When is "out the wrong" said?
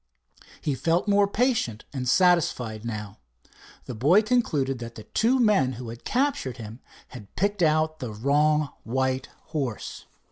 7.61-8.69